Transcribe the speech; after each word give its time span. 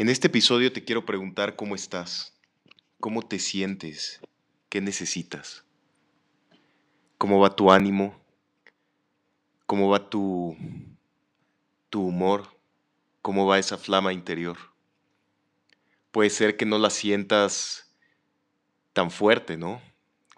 En 0.00 0.08
este 0.08 0.28
episodio 0.28 0.72
te 0.72 0.84
quiero 0.84 1.04
preguntar 1.04 1.56
cómo 1.56 1.74
estás, 1.74 2.32
cómo 3.00 3.22
te 3.22 3.40
sientes, 3.40 4.20
qué 4.68 4.80
necesitas, 4.80 5.64
cómo 7.18 7.40
va 7.40 7.56
tu 7.56 7.72
ánimo, 7.72 8.16
cómo 9.66 9.88
va 9.88 10.08
tu, 10.08 10.56
tu 11.90 12.02
humor, 12.02 12.46
cómo 13.22 13.44
va 13.44 13.58
esa 13.58 13.76
flama 13.76 14.12
interior. 14.12 14.56
Puede 16.12 16.30
ser 16.30 16.56
que 16.56 16.64
no 16.64 16.78
la 16.78 16.90
sientas 16.90 17.92
tan 18.92 19.10
fuerte, 19.10 19.56
¿no? 19.56 19.82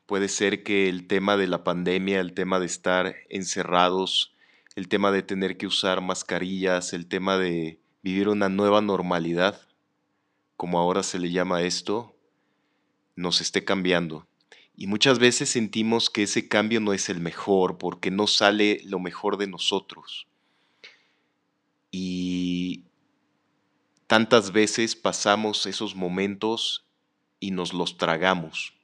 Puede 0.07 0.29
ser 0.29 0.63
que 0.63 0.89
el 0.89 1.07
tema 1.07 1.37
de 1.37 1.49
la 1.49 1.65
pandemia, 1.65 2.21
el 2.21 2.33
tema 2.33 2.61
de 2.61 2.67
estar 2.67 3.15
encerrados, 3.29 4.35
el 4.75 4.89
tema 4.89 5.13
de 5.13 5.23
tener 5.23 5.59
que 5.59 5.67
usar 5.67 6.01
mascarillas, 6.01 6.95
el 6.95 7.09
tema 7.09 7.37
de 7.37 7.80
vivir 8.03 8.29
una 8.29 8.49
nueva 8.49 8.81
normalidad, 8.81 9.61
como 10.57 10.79
ahora 10.79 11.03
se 11.03 11.19
le 11.19 11.31
llama 11.31 11.63
esto, 11.63 12.15
nos 13.17 13.41
esté 13.41 13.65
cambiando. 13.65 14.27
Y 14.77 14.87
muchas 14.87 15.19
veces 15.19 15.51
sentimos 15.51 16.09
que 16.09 16.23
ese 16.23 16.49
cambio 16.49 16.81
no 16.81 16.93
es 16.93 17.09
el 17.09 17.21
mejor 17.21 17.77
porque 17.77 18.11
no 18.11 18.27
sale 18.27 18.81
lo 18.85 18.99
mejor 18.99 19.37
de 19.37 19.47
nosotros. 19.47 20.27
Y 21.91 22.85
tantas 24.07 24.53
veces 24.53 24.97
pasamos 24.97 25.67
esos 25.67 25.95
momentos 25.95 26.87
y 27.41 27.51
nos 27.51 27.75
los 27.75 27.99
tragamos. 27.99 28.75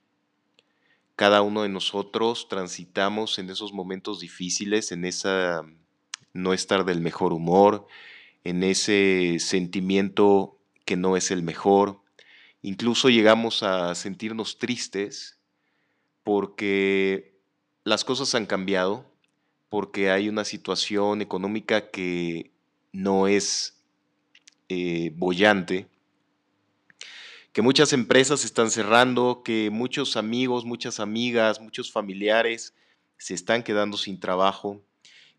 Cada 1.15 1.41
uno 1.41 1.63
de 1.63 1.69
nosotros 1.69 2.47
transitamos 2.47 3.39
en 3.39 3.49
esos 3.49 3.73
momentos 3.73 4.19
difíciles, 4.19 4.91
en 4.91 5.03
esa 5.03 5.63
no 6.33 6.53
estar 6.53 6.85
del 6.85 7.01
mejor 7.01 7.33
humor, 7.33 7.87
en 8.47 8.63
ese 8.63 9.39
sentimiento 9.39 10.57
que 10.85 10.95
no 10.95 11.17
es 11.17 11.31
el 11.31 11.43
mejor. 11.43 11.99
Incluso 12.61 13.09
llegamos 13.09 13.61
a 13.61 13.93
sentirnos 13.93 14.57
tristes 14.57 15.37
porque 16.23 17.37
las 17.83 18.05
cosas 18.05 18.33
han 18.35 18.45
cambiado, 18.45 19.05
porque 19.67 20.11
hay 20.11 20.29
una 20.29 20.45
situación 20.45 21.21
económica 21.21 21.91
que 21.91 22.51
no 22.93 23.27
es 23.27 23.83
eh, 24.69 25.11
bollante, 25.17 25.89
que 27.51 27.61
muchas 27.61 27.91
empresas 27.91 28.45
están 28.45 28.71
cerrando, 28.71 29.41
que 29.43 29.69
muchos 29.71 30.15
amigos, 30.15 30.63
muchas 30.63 31.01
amigas, 31.01 31.59
muchos 31.59 31.91
familiares 31.91 32.73
se 33.17 33.33
están 33.33 33.61
quedando 33.61 33.97
sin 33.97 34.21
trabajo, 34.21 34.81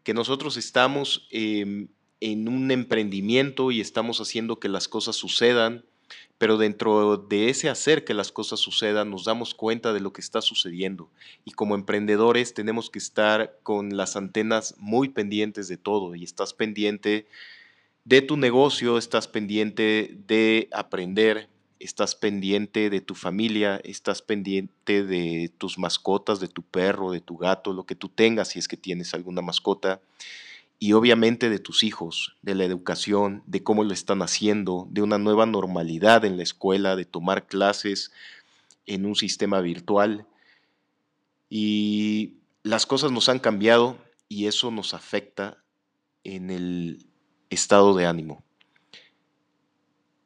que 0.03 0.13
nosotros 0.13 0.59
estamos 0.59 1.27
em, 1.31 1.89
en 2.21 2.49
un 2.49 2.71
emprendimiento 2.71 3.71
y 3.71 3.81
estamos 3.81 4.21
haciendo 4.21 4.59
que 4.59 4.69
las 4.69 4.89
cosas 4.89 5.17
sucedan, 5.17 5.85
pero 6.39 6.57
dentro 6.57 7.17
de 7.17 7.51
ese 7.51 7.69
hacer 7.69 8.05
que 8.05 8.15
las 8.15 8.33
cosas 8.33 8.61
sucedan 8.61 9.11
nos 9.11 9.25
damos 9.25 9.55
cuenta 9.55 9.93
de 9.93 10.01
lo 10.01 10.13
que 10.13 10.21
está 10.21 10.41
sucediendo. 10.41 11.11
Y 11.45 11.53
como 11.53 11.75
emprendedores 11.75 12.55
tenemos 12.55 12.91
que 12.91 12.99
estar 12.99 13.59
con 13.63 13.97
las 13.97 14.17
antenas 14.17 14.75
muy 14.79 15.09
pendientes 15.09 15.69
de 15.69 15.77
todo 15.77 16.15
y 16.15 16.25
estás 16.25 16.55
pendiente 16.55 17.27
de 18.05 18.23
tu 18.23 18.37
negocio, 18.37 18.99
estás 18.99 19.29
pendiente 19.29 20.17
de 20.27 20.69
aprender, 20.73 21.49
estás 21.79 22.15
pendiente 22.15 22.89
de 22.91 23.01
tu 23.01 23.15
familia, 23.15 23.81
estás 23.85 24.23
pendiente 24.23 25.05
de 25.05 25.51
tus 25.59 25.79
mascotas, 25.79 26.41
de 26.41 26.49
tu 26.49 26.63
perro, 26.63 27.11
de 27.11 27.21
tu 27.21 27.37
gato, 27.37 27.73
lo 27.73 27.85
que 27.85 27.95
tú 27.95 28.09
tengas 28.09 28.49
si 28.49 28.59
es 28.59 28.69
que 28.69 28.77
tienes 28.77 29.13
alguna 29.15 29.43
mascota 29.43 30.01
y 30.79 30.93
obviamente 30.93 31.51
de 31.51 31.59
tus 31.59 31.83
hijos, 31.83 32.37
de 32.43 32.55
la 32.55 32.65
educación, 32.65 33.43
de 33.47 33.63
cómo 33.63 33.83
lo 33.83 33.93
están 33.93 34.23
haciendo, 34.23 34.87
de 34.91 35.03
una 35.03 35.19
nueva 35.19 35.45
normalidad 35.45 36.25
en 36.25 36.37
la 36.37 36.45
escuela, 36.45 36.95
de 36.95 37.05
tomar 37.05 37.47
clases 37.47 38.13
en 38.87 39.05
un 39.05 39.17
sistema 39.17 39.61
virtual. 39.61 40.27
Y 41.51 42.35
las 42.63 42.87
cosas 42.87 43.11
nos 43.11 43.29
han 43.29 43.41
cambiado 43.41 43.99
y 44.29 44.47
eso 44.47 44.71
nos 44.71 44.95
afecta 44.95 45.59
en 46.23 46.51
el 46.51 47.07
estado 47.51 47.95
de 47.97 48.07
ánimo. 48.07 48.45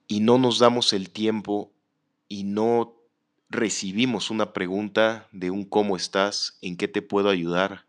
Y 0.06 0.20
no 0.20 0.36
nos 0.36 0.58
damos 0.58 0.92
el 0.92 1.10
tiempo 1.10 1.72
y 2.28 2.44
no 2.44 2.94
recibimos 3.48 4.30
una 4.30 4.52
pregunta 4.52 5.28
de 5.32 5.50
un 5.50 5.64
cómo 5.64 5.96
estás, 5.96 6.58
en 6.60 6.76
qué 6.76 6.88
te 6.88 7.00
puedo 7.00 7.30
ayudar, 7.30 7.86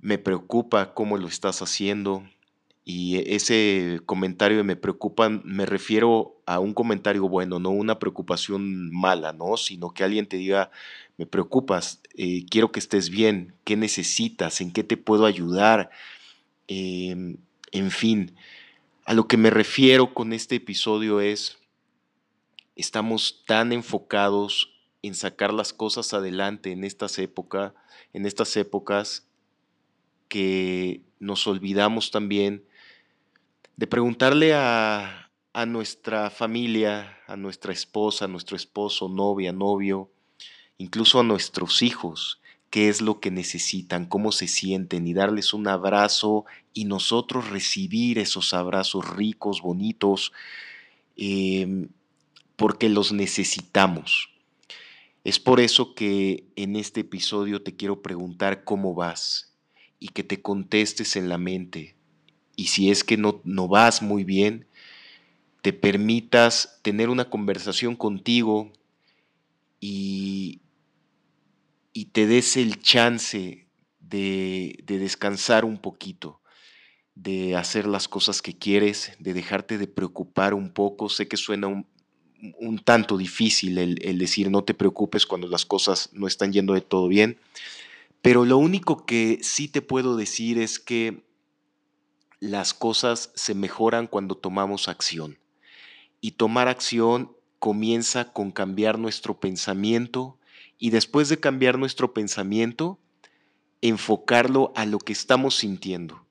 me 0.00 0.18
preocupa 0.18 0.94
cómo 0.94 1.16
lo 1.16 1.28
estás 1.28 1.62
haciendo. 1.62 2.24
Y 2.84 3.16
e, 3.16 3.36
ese 3.36 4.00
comentario 4.06 4.64
me 4.64 4.76
preocupa, 4.76 5.28
me 5.28 5.66
refiero 5.66 6.40
a 6.46 6.58
un 6.58 6.74
comentario 6.74 7.28
bueno, 7.28 7.58
no 7.58 7.70
una 7.70 7.98
preocupación 7.98 8.90
mala, 8.90 9.32
¿no? 9.32 9.56
Sino 9.56 9.92
que 9.92 10.04
alguien 10.04 10.26
te 10.26 10.36
diga, 10.36 10.70
me 11.16 11.26
preocupas, 11.26 12.00
eh, 12.16 12.44
quiero 12.50 12.72
que 12.72 12.80
estés 12.80 13.10
bien, 13.10 13.54
¿qué 13.64 13.76
necesitas? 13.76 14.60
¿En 14.60 14.72
qué 14.72 14.82
te 14.82 14.96
puedo 14.96 15.26
ayudar? 15.26 15.90
Em, 16.66 17.36
en 17.72 17.90
fin, 17.90 18.34
a 19.04 19.14
lo 19.14 19.28
que 19.28 19.36
me 19.36 19.50
refiero 19.50 20.14
con 20.14 20.32
este 20.32 20.56
episodio 20.56 21.20
es, 21.20 21.58
estamos 22.76 23.44
tan 23.46 23.72
enfocados 23.72 24.72
en 25.02 25.14
sacar 25.14 25.52
las 25.52 25.72
cosas 25.72 26.14
adelante 26.14 26.72
en 26.72 26.84
estas 26.84 27.18
épocas, 27.18 27.72
en 28.12 28.26
estas 28.26 28.56
épocas 28.56 29.29
que 30.30 31.02
nos 31.18 31.46
olvidamos 31.48 32.12
también 32.12 32.64
de 33.76 33.86
preguntarle 33.86 34.54
a, 34.54 35.28
nuestra 35.66 36.30
familia, 36.30 37.18
a 37.26 37.36
nuestra 37.36 37.72
esposa, 37.72 38.24
a 38.24 38.28
nuestro 38.28 38.56
esposo, 38.56 39.08
novia, 39.08 39.52
novio, 39.52 40.10
incluso 40.78 41.18
a 41.20 41.24
nuestros 41.24 41.82
hijos, 41.82 42.40
qué 42.70 42.88
es 42.88 43.02
lo 43.02 43.20
que 43.20 43.30
necesitan, 43.30 44.06
cómo 44.06 44.32
se 44.32 44.46
sienten 44.46 45.06
y 45.06 45.12
darles 45.12 45.52
un 45.52 45.66
abrazo 45.66 46.44
y 46.72 46.84
nosotros 46.84 47.50
recibir 47.50 48.18
esos 48.18 48.54
abrazos 48.54 49.16
ricos, 49.16 49.60
bonitos, 49.60 50.32
em, 51.16 51.88
porque 52.56 52.88
los 52.88 53.12
necesitamos. 53.12 54.30
Es 55.24 55.40
por 55.40 55.58
eso 55.58 55.94
que 55.94 56.44
en 56.54 56.76
este 56.76 57.00
episodio 57.00 57.62
te 57.62 57.76
quiero 57.76 58.00
preguntar 58.00 58.64
cómo 58.64 58.94
vas, 58.94 59.49
y 60.00 60.08
que 60.08 60.24
te 60.24 60.40
contestes 60.40 61.14
en 61.14 61.28
la 61.28 61.38
mente. 61.38 61.94
Y 62.56 62.68
si 62.68 62.90
es 62.90 63.04
que 63.04 63.16
no, 63.16 63.40
no 63.44 63.68
vas 63.68 64.02
muy 64.02 64.24
bien, 64.24 64.66
te 65.62 65.72
permitas 65.72 66.80
tener 66.82 67.10
una 67.10 67.28
conversación 67.28 67.94
contigo 67.94 68.72
y, 69.78 70.60
y 71.92 72.06
te 72.06 72.26
des 72.26 72.56
el 72.56 72.80
chance 72.80 73.66
de, 74.00 74.78
de, 74.84 74.98
descansar 74.98 75.64
un 75.64 75.78
poquito, 75.78 76.40
de 77.14 77.54
hacer 77.56 77.86
las 77.86 78.08
cosas 78.08 78.40
que 78.42 78.56
quieres, 78.56 79.12
de 79.18 79.34
dejarte 79.34 79.78
de 79.78 79.86
preocupar 79.86 80.54
un 80.54 80.72
poco. 80.72 81.10
Sé 81.10 81.28
que 81.28 81.36
suena 81.36 81.66
un, 81.68 81.86
un 82.58 82.78
tanto 82.78 83.18
difícil 83.18 83.78
el, 83.78 83.98
el 84.02 84.18
decir 84.18 84.50
no 84.50 84.64
te 84.64 84.74
preocupes 84.74 85.26
cuando 85.26 85.46
las 85.46 85.66
cosas 85.66 86.10
no 86.12 86.26
están 86.26 86.52
yendo 86.52 86.72
de 86.72 86.80
todo 86.80 87.08
bien, 87.08 87.38
pero 88.22 88.44
lo 88.44 88.58
único 88.58 89.06
que 89.06 89.38
sí 89.42 89.68
te 89.68 89.82
puedo 89.82 90.16
decir 90.16 90.58
es 90.58 90.78
que 90.78 91.24
las 92.38 92.74
cosas 92.74 93.30
se 93.34 93.54
mejoran 93.54 94.06
cuando 94.06 94.34
tomamos 94.34 94.88
acción. 94.88 95.38
Y 96.20 96.32
tomar 96.32 96.68
acción 96.68 97.32
comienza 97.58 98.32
con 98.32 98.50
cambiar 98.50 98.98
nuestro 98.98 99.40
pensamiento 99.40 100.38
y 100.78 100.90
después 100.90 101.28
de 101.28 101.40
cambiar 101.40 101.78
nuestro 101.78 102.12
pensamiento, 102.12 102.98
enfocarlo 103.82 104.72
a 104.76 104.84
lo 104.84 104.98
que 104.98 105.12
estamos 105.12 105.56
sintiendo. 105.56 106.26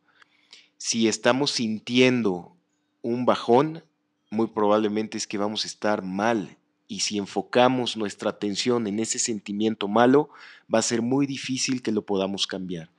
Si 0.78 1.08
estamos 1.08 1.52
sintiendo 1.52 2.56
un 3.02 3.26
bajón, 3.26 3.84
muy 4.30 4.48
probablemente 4.48 5.18
es 5.18 5.26
que 5.26 5.38
vamos 5.38 5.64
a 5.66 5.68
estar 5.68 6.04
mal 6.04 6.59
y 6.90 7.02
si 7.02 7.20
enfocamos 7.20 7.96
nuestra 7.96 8.32
atención 8.32 8.88
en 8.88 9.00
ese 9.00 9.20
sentimiento 9.20 9.88
malo, 9.88 10.30
va 10.74 10.80
a 10.80 10.82
ser 10.82 11.04
muy 11.04 11.28
difícil 11.28 11.84
que 11.84 11.92
lo 11.92 12.02
podamos 12.02 12.48
cambiar. 12.48 12.90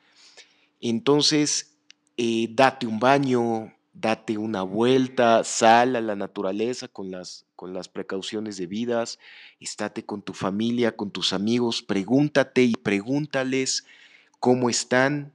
Entonces, 0.80 1.74
eh, 2.16 2.48
date 2.52 2.86
un 2.86 3.00
baño, 3.00 3.74
date 3.92 4.38
una 4.38 4.62
vuelta, 4.62 5.42
sal 5.42 5.96
a 5.96 6.00
la 6.00 6.14
naturaleza 6.14 6.86
con 6.86 7.10
las, 7.10 7.46
con 7.56 7.74
las 7.74 7.88
precauciones 7.88 8.56
debidas, 8.56 9.18
estate 9.58 10.04
con 10.06 10.22
tu 10.22 10.34
familia, 10.34 10.94
con 10.96 11.10
tus 11.10 11.32
amigos, 11.32 11.82
pregúntate 11.82 12.62
y 12.62 12.74
pregúntales 12.74 13.84
cómo 14.38 14.70
están 14.70 15.32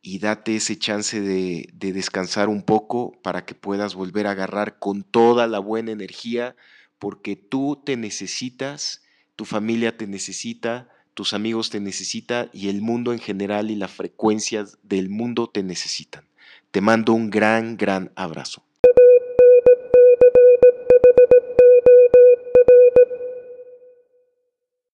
y 0.00 0.20
date 0.20 0.54
ese 0.54 0.78
chance 0.78 1.20
de, 1.20 1.68
de 1.72 1.92
descansar 1.92 2.48
un 2.48 2.62
poco 2.62 3.18
para 3.20 3.44
que 3.44 3.56
puedas 3.56 3.96
volver 3.96 4.28
a 4.28 4.30
agarrar 4.30 4.78
con 4.78 5.02
toda 5.02 5.48
la 5.48 5.58
buena 5.58 5.90
energía 5.90 6.54
porque 6.98 7.36
tú 7.36 7.82
te 7.84 7.96
necesitas, 7.96 9.02
tu 9.36 9.44
familia 9.44 9.96
te 9.96 10.06
necesita, 10.06 10.88
tus 11.14 11.32
amigos 11.32 11.70
te 11.70 11.80
necesitan 11.80 12.50
y 12.52 12.68
el 12.68 12.82
mundo 12.82 13.12
en 13.12 13.18
general 13.18 13.70
y 13.70 13.76
la 13.76 13.88
frecuencia 13.88 14.64
del 14.82 15.08
mundo 15.08 15.48
te 15.48 15.62
necesitan. 15.62 16.26
Te 16.70 16.80
mando 16.80 17.12
un 17.12 17.30
gran, 17.30 17.76
gran 17.76 18.12
abrazo. 18.16 18.64